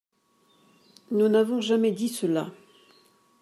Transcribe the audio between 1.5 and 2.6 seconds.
jamais dit cela